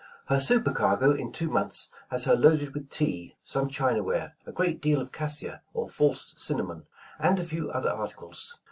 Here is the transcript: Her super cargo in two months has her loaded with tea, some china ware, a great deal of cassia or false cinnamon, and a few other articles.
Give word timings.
Her 0.29 0.39
super 0.39 0.71
cargo 0.71 1.11
in 1.11 1.31
two 1.31 1.47
months 1.47 1.91
has 2.09 2.23
her 2.23 2.35
loaded 2.35 2.73
with 2.73 2.89
tea, 2.89 3.35
some 3.43 3.69
china 3.69 4.01
ware, 4.01 4.35
a 4.47 4.51
great 4.51 4.81
deal 4.81 4.99
of 4.99 5.11
cassia 5.11 5.61
or 5.75 5.89
false 5.89 6.33
cinnamon, 6.37 6.87
and 7.19 7.39
a 7.39 7.43
few 7.45 7.69
other 7.69 7.91
articles. 7.91 8.55